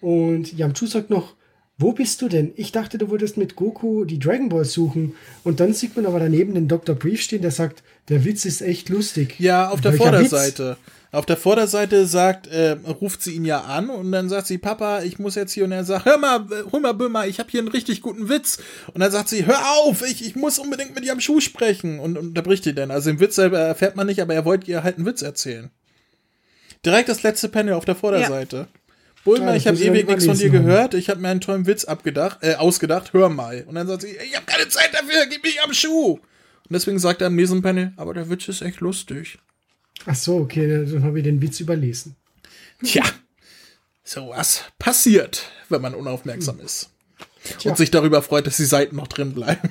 [0.00, 1.34] Und Yamchu sagt noch,
[1.78, 2.52] wo bist du denn?
[2.56, 5.14] Ich dachte, du würdest mit Goku die Dragon Balls suchen.
[5.44, 6.94] Und dann sieht man aber daneben den Dr.
[6.94, 9.38] Brief stehen, der sagt, der Witz ist echt lustig.
[9.38, 10.76] Ja, auf der Welcher Vorderseite.
[11.12, 15.02] Auf der Vorderseite sagt, äh, ruft sie ihn ja an und dann sagt sie, Papa,
[15.02, 17.50] ich muss jetzt hier und er sagt, hör mal, äh, hör mal, Böhmer, ich habe
[17.50, 18.58] hier einen richtig guten Witz.
[18.92, 22.00] Und dann sagt sie, hör auf, ich, ich muss unbedingt mit ihrem Schuh sprechen.
[22.00, 22.90] Und, und unterbricht die dann.
[22.90, 25.70] Also den Witz selber erfährt man nicht, aber er wollte ihr halt einen Witz erzählen.
[26.84, 28.68] Direkt das letzte Panel auf der Vorderseite.
[29.26, 30.52] Bulma, Ja, ich habe ewig nichts von dir haben.
[30.64, 30.94] gehört.
[30.94, 33.12] Ich habe mir einen tollen Witz abgedacht, äh, ausgedacht.
[33.12, 33.64] Hör mal.
[33.66, 35.26] Und dann sagt sie, ich habe keine Zeit dafür.
[35.28, 36.12] Gib mich am Schuh.
[36.12, 36.22] Und
[36.70, 39.38] deswegen sagt er am nächsten Panel, aber der Witz ist echt lustig.
[40.06, 42.16] Ach so, okay, dann habe ich den Witz überlesen.
[42.84, 43.02] Tja,
[44.04, 46.90] sowas passiert, wenn man unaufmerksam ist.
[47.58, 47.70] Tja.
[47.70, 49.70] Und sich darüber freut, dass die Seiten noch drin bleiben.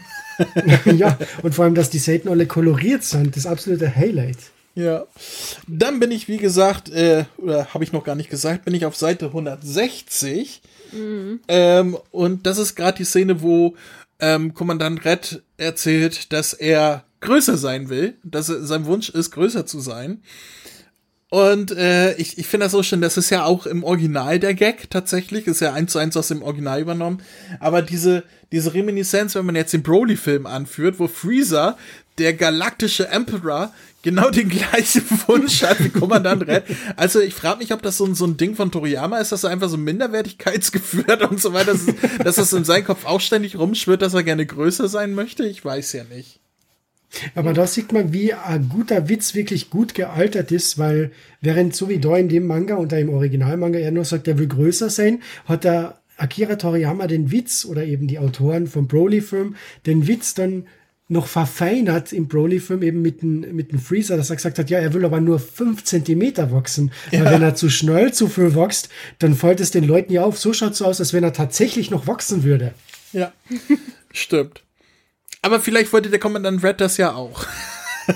[0.97, 4.37] ja, und vor allem, dass die Seiten alle koloriert sind, das absolute Highlight.
[4.75, 5.05] Ja.
[5.67, 8.85] Dann bin ich, wie gesagt, äh, oder habe ich noch gar nicht gesagt, bin ich
[8.85, 10.61] auf Seite 160.
[11.47, 13.75] Ähm, und das ist gerade die Szene, wo
[14.19, 19.65] ähm, Kommandant Red erzählt, dass er größer sein will, dass er, sein Wunsch ist, größer
[19.65, 20.21] zu sein.
[21.29, 24.53] Und äh, ich, ich finde das so schön, das ist ja auch im Original der
[24.53, 27.21] Gag tatsächlich, ist ja eins zu eins aus dem Original übernommen.
[27.59, 31.77] Aber diese, diese Reminiszenz, wenn man jetzt den Broly-Film anführt, wo Freezer,
[32.19, 33.73] der galaktische Emperor,
[34.05, 36.63] genau den gleichen Wunsch hat wie Kommandant Red.
[36.95, 39.43] Also ich frage mich, ob das so ein, so ein Ding von Toriyama ist, dass
[39.43, 41.85] er einfach so Minderwertigkeitsgefühl hat und so weiter, dass,
[42.23, 45.45] dass das in seinem Kopf auch ständig rumschwirrt, dass er gerne größer sein möchte.
[45.45, 46.39] Ich weiß ja nicht.
[47.33, 52.17] Aber da sieht man, wie ein guter Witz wirklich gut gealtert ist, weil während da
[52.17, 55.63] in dem Manga und da im Originalmanga er nur sagt, er will größer sein, hat
[55.63, 60.67] der Akira Toriyama den Witz oder eben die Autoren vom Broly-Film den Witz dann
[61.07, 64.79] noch verfeinert im Broly-Film eben mit dem, mit dem Freezer, dass er gesagt hat, ja,
[64.79, 66.91] er will aber nur fünf Zentimeter wachsen.
[67.11, 68.89] Weil wenn er zu schnell zu viel wächst,
[69.19, 70.39] dann fällt es den Leuten ja auf.
[70.39, 72.73] So schaut es aus, als wenn er tatsächlich noch wachsen würde.
[73.13, 73.31] Ja,
[74.11, 74.63] stimmt.
[75.43, 77.45] Aber vielleicht wollte der Kommandant Red das ja auch.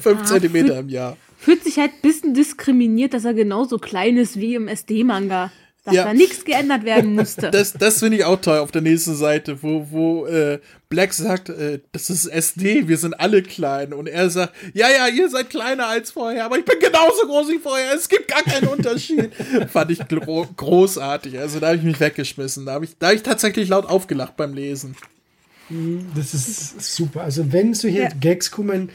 [0.00, 1.16] Fünf Zentimeter im Jahr.
[1.38, 5.50] Fühlt sich halt ein bisschen diskriminiert, dass er genauso klein ist wie im SD-Manga.
[5.84, 6.04] Dass Ja.
[6.04, 7.50] da nichts geändert werden musste.
[7.50, 11.50] Das, das finde ich auch toll auf der nächsten Seite, wo, wo äh, Black sagt,
[11.50, 13.92] äh, das ist SD, wir sind alle klein.
[13.92, 17.48] Und er sagt, ja, ja, ihr seid kleiner als vorher, aber ich bin genauso groß
[17.50, 17.92] wie vorher.
[17.94, 19.30] Es gibt gar keinen Unterschied.
[19.72, 21.38] Fand ich gro großartig.
[21.38, 22.64] Also da habe ich mich weggeschmissen.
[22.64, 24.96] Da habe ich, da hab ich tatsächlich laut aufgelacht beim Lesen.
[26.14, 27.22] Das ist super.
[27.22, 28.08] Also wenn solche Ja.
[28.20, 28.90] Gags kommen,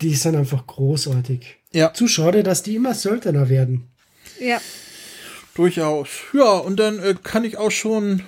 [0.00, 1.56] die sind einfach großartig.
[1.72, 3.84] Ja, Zu schade, dass die immer seltener werden.
[4.40, 4.60] ja.
[5.54, 6.08] Durchaus.
[6.32, 8.22] Ja, und dann äh, kann ich auch schon.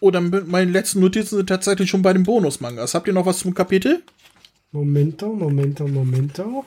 [0.00, 2.94] Oh, dann meine letzten Notizen sind tatsächlich schon bei den Bonusmangas.
[2.94, 4.02] Habt ihr noch was zum Kapitel?
[4.72, 6.64] Momento, Momento, Momento.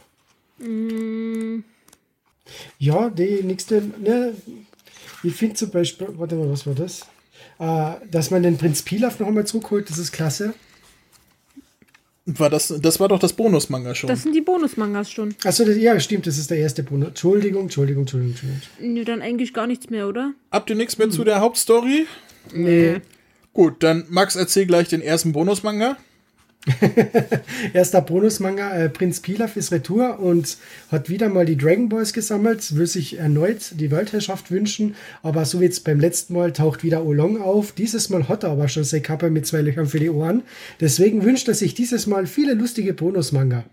[2.79, 4.33] Ja, die nächste, ne,
[5.23, 7.01] ich finde zum Beispiel, warte mal, was war das?
[7.59, 10.53] Äh, dass man den Prinz Pilaf noch einmal zurückholt, das ist klasse.
[12.25, 14.07] War das, das war doch das Bonusmanga schon.
[14.07, 15.33] Das sind die Bonusmangas schon.
[15.43, 17.09] Achso, ja, stimmt, das ist der erste Bonus.
[17.09, 18.93] Entschuldigung, Entschuldigung, Entschuldigung, Entschuldigung.
[18.93, 20.33] Nee, dann eigentlich gar nichts mehr, oder?
[20.51, 22.05] Habt ihr nichts mehr zu der Hauptstory?
[22.53, 23.01] Nee.
[23.53, 25.97] Gut, dann Max erzähl gleich den ersten Bonusmanga.
[27.73, 30.57] Erster Bonusmanga, äh, Prinz Pilaf ist retour und
[30.91, 35.59] hat wieder mal die Dragon Balls gesammelt, will sich erneut die Weltherrschaft wünschen, aber so
[35.59, 37.71] wie jetzt beim letzten Mal taucht wieder Olong auf.
[37.71, 40.43] Dieses Mal hat er aber schon seine Kappe mit zwei Löchern für die Ohren.
[40.79, 43.63] Deswegen wünscht er sich dieses Mal viele lustige Bonusmanga.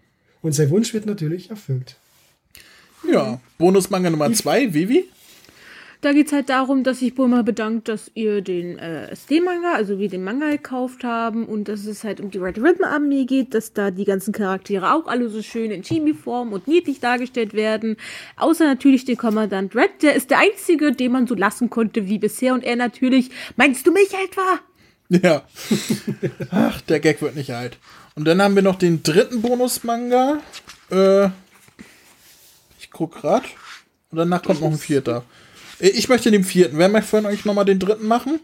[0.43, 1.97] Und sein Wunsch wird natürlich erfüllt.
[3.11, 5.05] Ja, Bonusmanga Nummer zwei, Vivi.
[6.07, 9.99] Da geht es halt darum, dass sich Bulma bedankt, dass ihr den äh, SD-Manga, also
[9.99, 13.55] wir den Manga gekauft haben und dass es halt um die Red Ribbon Armee geht,
[13.55, 17.97] dass da die ganzen Charaktere auch alle so schön in Chibi-Form und niedlich dargestellt werden.
[18.37, 22.21] Außer natürlich den Kommandant Red, der ist der einzige, den man so lassen konnte wie
[22.21, 24.61] bisher und er natürlich, meinst du mich etwa?
[25.09, 25.43] Ja.
[26.53, 27.79] Ach, der Gag wird nicht alt.
[28.15, 30.39] Und dann haben wir noch den dritten Bonusmanga.
[30.89, 31.25] Äh,
[32.79, 33.43] ich guck grad.
[34.13, 35.25] Und danach kommt noch ein vierter.
[35.79, 36.79] Ich möchte den vierten.
[36.79, 38.41] Wer möchte von euch nochmal den dritten machen?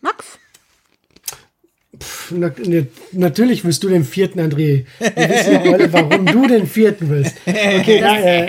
[0.00, 0.38] Max?
[2.00, 4.84] Pff, na, ne, natürlich willst du den vierten, André.
[4.98, 7.34] Wir wissen ja alle, warum du den vierten willst.
[7.46, 8.48] Okay, na, äh,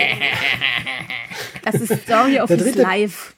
[1.64, 3.32] Das ist Story of Der his dritte- life.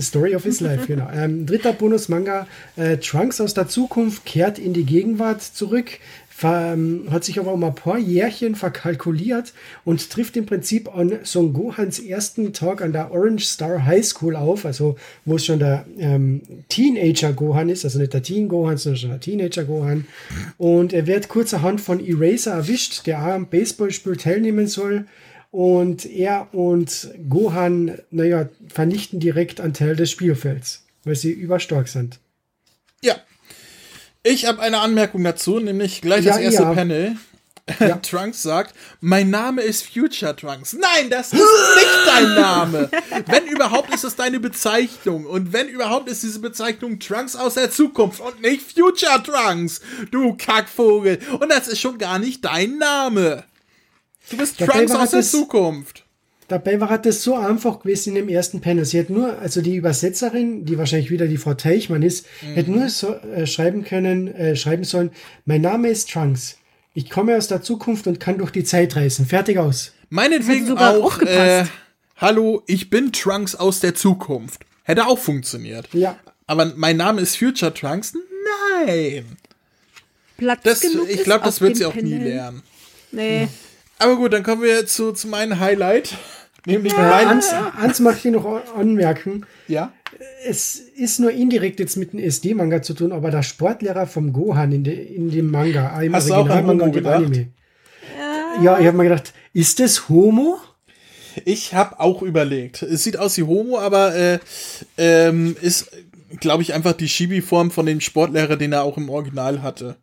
[0.00, 1.08] Story of his life, genau.
[1.14, 2.48] Ähm, dritter Bonus-Manga.
[2.76, 6.00] Äh, Trunks aus der Zukunft kehrt in die Gegenwart zurück,
[6.42, 9.52] ähm, hat sich aber um ein paar Jährchen verkalkuliert
[9.84, 14.36] und trifft im Prinzip an Son Gohans ersten Tag an der Orange Star High School
[14.36, 18.76] auf, also wo es schon der ähm, Teenager Gohan ist, also nicht der Teen Gohan,
[18.76, 20.06] sondern schon der Teenager Gohan.
[20.58, 25.06] Und er wird kurzerhand von Eraser erwischt, der auch am Baseballspiel teilnehmen soll.
[25.50, 32.18] Und er und Gohan, naja, vernichten direkt einen Teil des Spielfelds, weil sie überstark sind.
[33.02, 33.16] Ja,
[34.22, 36.72] ich habe eine Anmerkung dazu, nämlich gleich ja, das erste ja.
[36.74, 37.16] Panel.
[37.78, 37.96] Ja.
[38.02, 40.72] Trunks sagt, mein Name ist Future Trunks.
[40.72, 42.90] Nein, das ist nicht dein Name.
[43.26, 45.26] wenn überhaupt ist es deine Bezeichnung.
[45.26, 49.80] Und wenn überhaupt ist diese Bezeichnung Trunks aus der Zukunft und nicht Future Trunks.
[50.10, 51.20] Du Kackvogel.
[51.38, 53.44] Und das ist schon gar nicht dein Name.
[54.30, 56.01] Du bist Trunks aus der Zukunft.
[56.52, 58.84] Dabei war das so einfach gewesen in dem ersten Panel.
[58.84, 62.52] Sie hätte nur, also die Übersetzerin, die wahrscheinlich wieder die Frau Teichmann ist, mhm.
[62.52, 65.12] hätte nur so, äh, schreiben können, äh, schreiben sollen,
[65.46, 66.58] mein Name ist Trunks.
[66.92, 69.24] Ich komme aus der Zukunft und kann durch die Zeit reisen.
[69.24, 69.92] Fertig aus.
[70.10, 71.64] Meinetwegen sogar auch, auch äh,
[72.18, 74.60] hallo, ich bin Trunks aus der Zukunft.
[74.82, 75.88] Hätte auch funktioniert.
[75.94, 76.18] Ja.
[76.46, 78.12] Aber mein Name ist Future Trunks?
[78.84, 79.24] Nein.
[80.36, 82.62] Platz das, ich glaube, das wird sie auch nie lernen.
[83.10, 83.48] Nee.
[83.98, 86.18] Aber gut, dann kommen wir zu, zu meinem Highlight.
[86.66, 87.08] Nämlich ja.
[87.08, 88.46] mein Ans, Ans möchte ich noch
[88.76, 89.46] anmerken.
[89.66, 89.92] Ja.
[90.46, 94.72] Es ist nur indirekt jetzt mit dem SD-Manga zu tun, aber der Sportlehrer vom Gohan
[94.72, 97.48] in, de, in dem Manga, im Hast Originalmanga und im Anime.
[98.16, 100.58] Ja, ja ich habe mir gedacht, ist das Homo?
[101.44, 102.82] Ich habe auch überlegt.
[102.82, 104.38] Es sieht aus wie Homo, aber äh,
[104.98, 105.90] ähm, ist,
[106.40, 109.96] glaube ich, einfach die Shibi-Form von dem Sportlehrer, den er auch im Original hatte.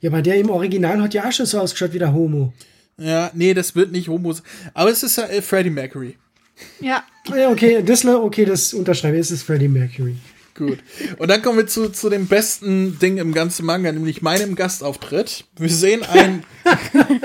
[0.00, 2.52] Ja, aber der im Original hat ja auch schon so ausgeschaut wie der Homo.
[3.00, 4.34] Ja, nee, das wird nicht Homo.
[4.74, 6.16] Aber es ist äh, Freddie Mercury.
[6.80, 7.02] Ja.
[7.34, 9.22] Ja, okay, das, okay, das unterschreibe ich.
[9.22, 10.16] Es ist Freddie Mercury.
[10.54, 10.78] Gut.
[11.16, 15.46] Und dann kommen wir zu, zu dem besten Ding im ganzen Manga, nämlich meinem Gastauftritt.
[15.56, 16.44] Wir sehen ein.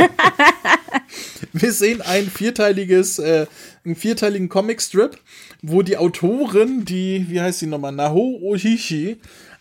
[1.52, 3.48] wir sehen ein vierteiliges, äh,
[3.84, 5.18] einen vierteiligen Comicstrip,
[5.62, 9.18] wo die Autorin, die, wie heißt sie nochmal, Naho Ohishi,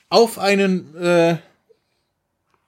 [0.09, 1.39] auf einen äh,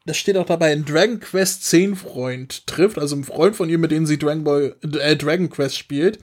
[0.07, 3.79] das steht auch dabei, ein Dragon Quest 10 Freund trifft, also ein Freund von ihr,
[3.79, 6.19] mit dem sie Dragon, Ball, äh, Dragon Quest spielt.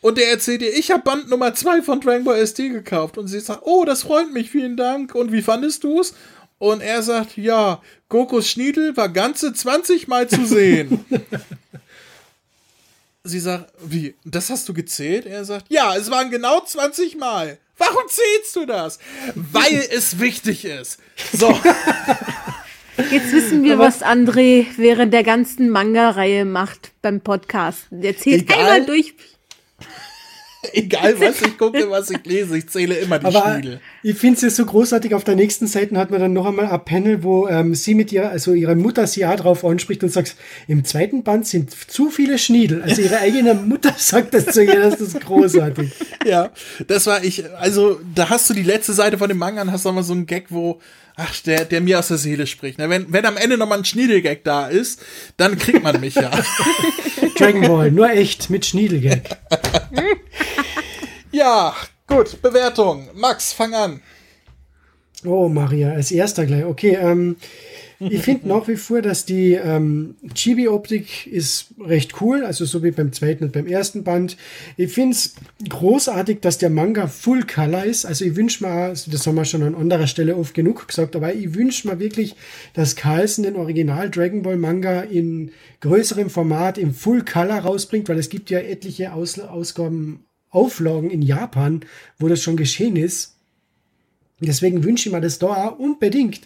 [0.00, 3.18] Und der erzählt ihr, ich habe Band Nummer 2 von Dragon Ball SD gekauft.
[3.18, 5.14] Und sie sagt, oh, das freut mich, vielen Dank.
[5.14, 6.14] Und wie fandest du es?
[6.58, 11.04] Und er sagt, ja, Gokos Schniedel war ganze 20 Mal zu sehen.
[13.24, 15.26] sie sagt, wie, das hast du gezählt?
[15.26, 17.58] Er sagt, ja, es waren genau 20 Mal.
[17.76, 18.98] Warum zählst du das?
[19.34, 20.98] Weil es wichtig ist.
[21.32, 21.58] So.
[23.10, 27.86] Jetzt wissen wir, Aber was André während der ganzen Manga-Reihe macht beim Podcast.
[27.90, 28.58] Der zählt Egal.
[28.58, 29.14] einmal durch.
[30.72, 33.80] Egal was ich gucke, was ich lese, ich zähle immer die Aber Schniedel.
[34.02, 35.14] Ich finde es ja so großartig.
[35.14, 38.12] Auf der nächsten Seite hat man dann noch einmal ein Panel, wo ähm, sie mit
[38.12, 40.36] ihr, also ihre Mutter sie auch drauf anspricht und sagt,
[40.68, 42.82] im zweiten Band sind zu viele Schniedel.
[42.82, 45.92] Also ihre eigene Mutter sagt das zu ihr, das ist großartig.
[46.26, 46.50] ja,
[46.86, 49.84] das war ich, also da hast du die letzte Seite von dem Manga und hast
[49.84, 50.78] nochmal so einen Gag, wo
[51.20, 52.78] ach, der, der mir aus der Seele spricht.
[52.78, 55.02] Wenn, wenn am Ende nochmal ein Schniedelgag da ist,
[55.36, 56.30] dann kriegt man mich ja.
[57.38, 59.38] Dragon Ball, nur echt mit Schniedelgag.
[61.32, 61.74] ja,
[62.06, 63.08] gut, Bewertung.
[63.14, 64.02] Max, fang an.
[65.24, 66.64] Oh, Maria, als erster gleich.
[66.64, 67.36] Okay, ähm,
[68.00, 72.92] ich finde nach wie vor, dass die ähm, Chibi-Optik ist recht cool, also so wie
[72.92, 74.38] beim zweiten und beim ersten Band.
[74.78, 75.34] Ich finde es
[75.68, 78.06] großartig, dass der Manga Full Color ist.
[78.06, 81.14] Also ich wünsche mir, also das haben wir schon an anderer Stelle oft genug gesagt,
[81.14, 82.36] aber ich wünsche mir wirklich,
[82.72, 88.18] dass Carlsen den Original Dragon Ball Manga in größerem Format im Full Color rausbringt, weil
[88.18, 91.80] es gibt ja etliche Aus Ausgaben, Auflagen in Japan,
[92.18, 93.36] wo das schon geschehen ist.
[94.40, 96.40] Deswegen wünsche ich mir das da auch unbedingt.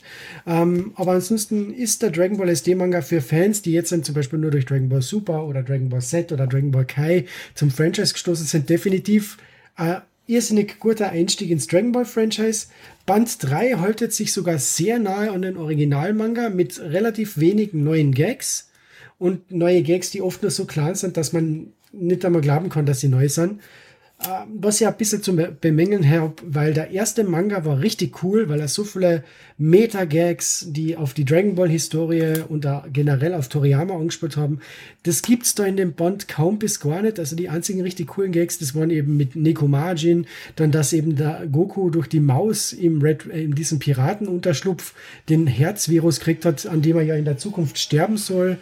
[0.47, 4.39] Ähm, aber ansonsten ist der Dragon Ball SD Manga für Fans, die jetzt zum Beispiel
[4.39, 8.13] nur durch Dragon Ball Super oder Dragon Ball Z oder Dragon Ball Kai zum Franchise
[8.13, 9.39] gestoßen sind, definitiv
[9.77, 12.67] ein irrsinnig guter Einstieg ins Dragon Ball Franchise.
[13.07, 18.71] Band 3 haltet sich sogar sehr nahe an den Originalmanga mit relativ wenigen neuen Gags
[19.19, 22.87] und neue Gags, die oft nur so klein sind, dass man nicht einmal glauben kann,
[22.87, 23.61] dass sie neu sind.
[24.23, 28.49] Ähm, was ja ein bisschen zu bemängeln habe, weil der erste Manga war richtig cool,
[28.49, 29.25] weil er so viele
[29.59, 34.61] Meta-Gags, die auf die Dragon Ball-Historie und da generell auf Toriyama angespielt haben,
[35.03, 37.19] das gibt's da in dem Band kaum bis gar nicht.
[37.19, 41.47] Also die einzigen richtig coolen Gags, das waren eben mit Nekomajin, dann dass eben der
[41.51, 44.95] Goku durch die Maus im Red, äh, in diesem Piratenunterschlupf
[45.29, 48.59] den Herzvirus kriegt hat, an dem er ja in der Zukunft sterben soll.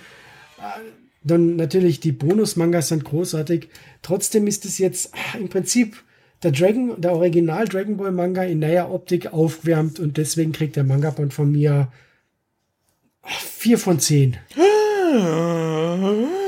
[0.59, 3.69] Äh, dann natürlich die Bonus-Mangas sind großartig.
[4.03, 6.03] Trotzdem ist es jetzt ah, im Prinzip
[6.43, 10.85] der Dragon, der Original Dragon Ball Manga in neuer Optik aufgewärmt und deswegen kriegt der
[10.85, 11.89] Manga-Band von mir
[13.25, 14.37] Vier von zehn.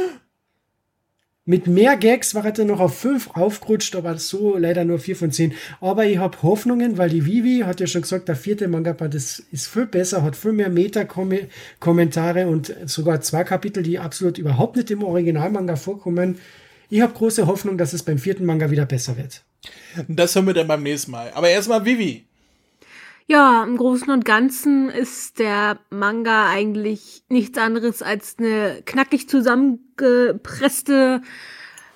[1.47, 5.15] Mit mehr Gags war er dann noch auf fünf aufgerutscht, aber so leider nur vier
[5.15, 5.53] von zehn.
[5.79, 9.41] Aber ich habe Hoffnungen, weil die Vivi hat ja schon gesagt, der vierte Manga-Band ist,
[9.53, 14.91] ist viel besser, hat viel mehr Meta-Kommentare und sogar zwei Kapitel, die absolut überhaupt nicht
[14.91, 16.39] im Originalmanga vorkommen.
[16.89, 19.43] Ich habe große Hoffnung, dass es beim vierten Manga wieder besser wird.
[20.09, 21.31] Das hören wir dann beim nächsten Mal.
[21.35, 22.25] Aber erstmal Vivi.
[23.27, 31.23] Ja, im Großen und Ganzen ist der Manga eigentlich nichts anderes als eine knackig zusammengepresste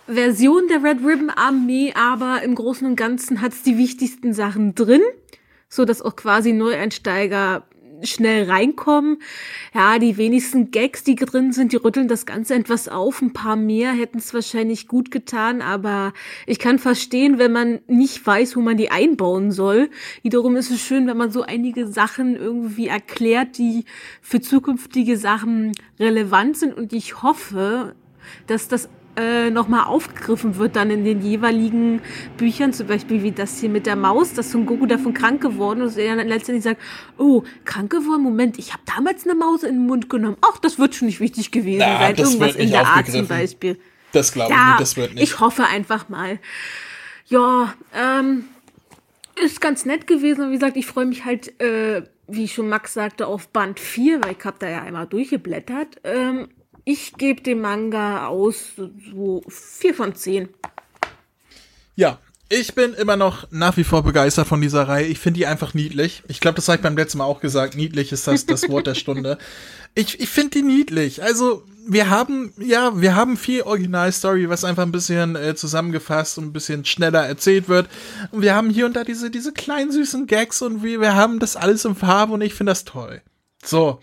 [0.06, 4.74] Version der Red Ribbon Armee, aber im Großen und Ganzen hat es die wichtigsten Sachen
[4.74, 5.02] drin,
[5.68, 7.67] so dass auch quasi Neueinsteiger
[8.02, 9.18] schnell reinkommen.
[9.74, 13.22] Ja, die wenigsten Gags, die drin sind, die rütteln das Ganze etwas auf.
[13.22, 16.12] Ein paar mehr hätten es wahrscheinlich gut getan, aber
[16.46, 19.90] ich kann verstehen, wenn man nicht weiß, wo man die einbauen soll.
[20.22, 23.84] Wiederum ist es schön, wenn man so einige Sachen irgendwie erklärt, die
[24.20, 27.94] für zukünftige Sachen relevant sind und ich hoffe,
[28.46, 32.00] dass das äh, nochmal aufgegriffen wird dann in den jeweiligen
[32.36, 35.80] Büchern, zum Beispiel wie das hier mit der Maus, dass Son Goku davon krank geworden
[35.82, 36.80] ist und er dann letztendlich sagt,
[37.18, 40.36] oh, krank geworden, Moment, ich habe damals eine Maus in den Mund genommen.
[40.40, 42.16] Ach, das wird schon nicht wichtig gewesen Na, sein.
[42.16, 43.26] das Irgendwas in der Art zum.
[43.26, 43.78] Beispiel.
[44.12, 45.22] Das glaube ich Ja, nicht, das wird nicht.
[45.24, 46.38] ich hoffe einfach mal.
[47.26, 48.44] Ja, ähm,
[49.44, 50.48] ist ganz nett gewesen.
[50.50, 54.36] Wie gesagt, ich freue mich halt, äh, wie schon Max sagte, auf Band 4, weil
[54.38, 56.00] ich habe da ja einmal durchgeblättert.
[56.04, 56.48] Ähm,
[56.88, 58.72] ich gebe dem Manga aus
[59.12, 60.48] so 4 von 10.
[61.96, 65.04] Ja, ich bin immer noch nach wie vor begeistert von dieser Reihe.
[65.04, 66.22] Ich finde die einfach niedlich.
[66.28, 67.76] Ich glaube, das habe ich beim letzten Mal auch gesagt.
[67.76, 69.36] Niedlich ist das, das Wort der Stunde.
[69.94, 71.22] Ich, ich finde die niedlich.
[71.22, 76.44] Also, wir haben, ja, wir haben viel Originalstory, was einfach ein bisschen äh, zusammengefasst und
[76.44, 77.90] ein bisschen schneller erzählt wird.
[78.30, 81.38] Und wir haben hier und da diese, diese kleinen süßen Gags und wir, wir haben
[81.38, 83.20] das alles in Farbe und ich finde das toll.
[83.62, 84.00] So.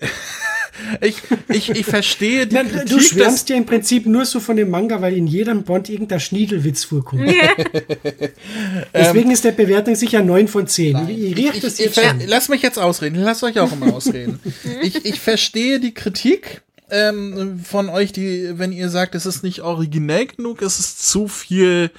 [1.00, 1.16] ich,
[1.48, 4.70] ich, ich verstehe die Na, Kritik, du schwärmst ja im Prinzip nur so von dem
[4.70, 7.22] Manga, weil in jedem Bond irgendein Schniedelwitz vorkommt.
[8.94, 11.08] Deswegen ist der Bewertung sicher 9 von 10.
[11.08, 12.22] Ich, ich riech das jetzt ich, schon.
[12.26, 13.16] Lass mich jetzt ausreden.
[13.16, 14.40] Lass euch auch immer ausreden.
[14.82, 19.60] ich, ich verstehe die Kritik ähm, von euch, die, wenn ihr sagt, es ist nicht
[19.60, 21.90] originell genug, es ist zu viel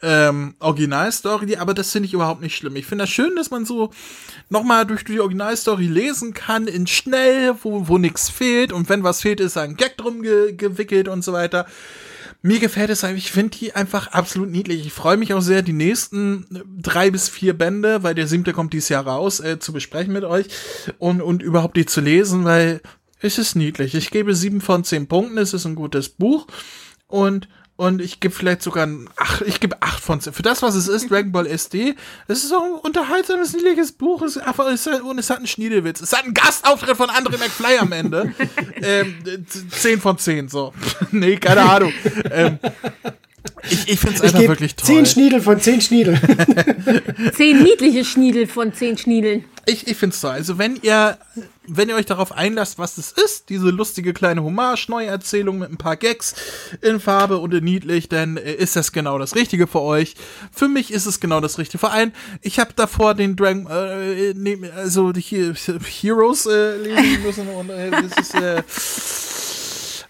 [0.00, 2.76] ähm, Originalstory, aber das finde ich überhaupt nicht schlimm.
[2.76, 3.90] Ich finde das schön, dass man so
[4.48, 9.22] nochmal durch die Originalstory lesen kann, in schnell, wo, wo nichts fehlt und wenn was
[9.22, 11.66] fehlt, ist ein Gag drum ge gewickelt und so weiter.
[12.40, 14.86] Mir gefällt es einfach, ich finde die einfach absolut niedlich.
[14.86, 16.46] Ich freue mich auch sehr, die nächsten
[16.80, 20.22] drei bis vier Bände, weil der siebte kommt dieses Jahr raus, äh, zu besprechen mit
[20.22, 20.46] euch
[20.98, 22.80] und, und überhaupt die zu lesen, weil
[23.20, 23.96] es ist niedlich.
[23.96, 26.46] Ich gebe sieben von zehn Punkten, es ist ein gutes Buch
[27.08, 27.48] und
[27.78, 30.32] und ich gebe vielleicht sogar ein ach, ich gebe acht von zehn.
[30.32, 31.94] Für das, was es ist, Dragon Ball SD,
[32.26, 34.20] es ist auch ein unterhaltsames, niedliches Buch.
[34.22, 36.00] Es, ist einfach, es, ist, und es hat einen Schniedelwitz.
[36.00, 38.34] Es hat einen Gastauftritt von André McFly am Ende.
[38.82, 39.14] ähm,
[39.70, 40.74] zehn von zehn, so.
[41.12, 41.92] nee, keine Ahnung.
[42.32, 42.58] ähm,
[43.70, 44.96] ich ich finde es einfach wirklich toll.
[44.96, 46.20] 10 Schniedel von 10 Schniedel.
[47.32, 49.44] 10 niedliche Schniedel von 10 Schniedeln.
[49.68, 50.30] Ich, ich finde es toll.
[50.30, 51.18] Also wenn ihr,
[51.66, 55.96] wenn ihr euch darauf einlasst, was es ist, diese lustige kleine Hommage-Neuerzählung mit ein paar
[55.96, 56.34] Gags
[56.80, 60.14] in Farbe und in niedlich, dann äh, ist das genau das Richtige für euch.
[60.52, 61.78] Für mich ist es genau das Richtige.
[61.78, 65.52] Vor allem, ich habe davor den Dragon, äh, ne, also die He
[66.00, 68.62] Heroes äh, lesen müssen und äh, das ist, äh,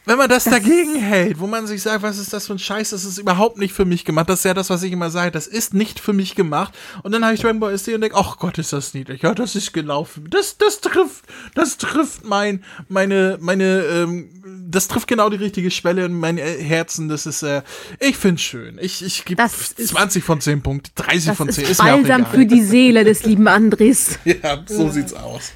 [0.09, 2.91] wenn man das dagegen hält, wo man sich sagt, was ist das für ein Scheiß,
[2.91, 4.29] das ist überhaupt nicht für mich gemacht.
[4.29, 6.75] Das ist ja das, was ich immer sage, das ist nicht für mich gemacht.
[7.03, 9.23] Und dann habe ich Dragon Ball SD und denke, ach Gott, ist das niedlich.
[9.23, 10.31] Ja, das ist genau für mich.
[10.31, 14.31] Das, das trifft, das trifft mein, meine, meine, ähm,
[14.71, 17.09] das trifft genau die richtige Schwelle in mein äh, Herzen.
[17.09, 17.63] Das ist, äh,
[18.01, 18.79] ich find's schön.
[18.81, 21.65] Ich, ich gebe Das ist- 20 von 10 Punkten, 30 Das von 10.
[21.65, 22.27] ist Ist mir auch egal.
[22.27, 24.19] für die Seele des lieben Andres.
[24.25, 25.53] ja, so sieht's aus.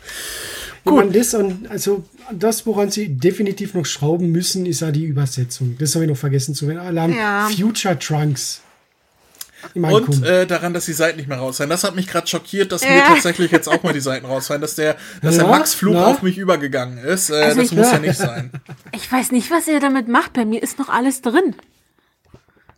[0.85, 1.14] Gut.
[1.14, 5.76] Das und also das, woran sie definitiv noch schrauben müssen, ist ja die Übersetzung.
[5.78, 6.80] Das habe ich noch vergessen zu erwähnen.
[6.80, 7.49] Alarm Ja.
[7.57, 8.61] Future Trunks.
[9.74, 11.70] Und äh, daran, dass die Seiten nicht mehr rausfallen.
[11.70, 13.07] Das hat mich gerade schockiert, dass mir Ja.
[13.07, 16.20] tatsächlich jetzt auch mal die Seiten rausfallen, dass der, dass der Ja, Max Flug auf
[16.22, 17.30] mich übergegangen ist.
[17.30, 18.51] Äh, Also das ich- muss ja nicht sein.
[18.91, 20.33] Ich weiß nicht, was er damit macht.
[20.33, 21.55] Bei mir ist noch alles drin.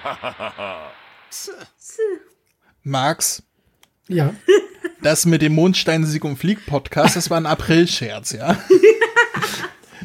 [2.84, 3.42] Max,
[4.08, 4.34] Ja.
[5.02, 8.58] das mit dem Mondsteinsieg und Flieg Podcast, das war ein April-Scherz, ja?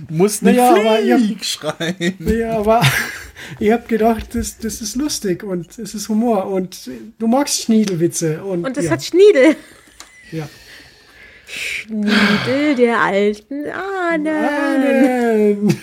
[0.07, 2.15] Du musst nicht Naja, aber ihr- Flieg schreien.
[2.19, 2.81] Ja, aber
[3.59, 8.43] ihr habt gedacht, das, das ist lustig und es ist Humor und du magst Schniedelwitze.
[8.43, 9.55] Und, Und das ja, hat Schniedel.
[10.31, 10.47] ja.
[11.49, 15.67] Schniedel der alten Ahnen.
[15.69, 15.77] Ähm,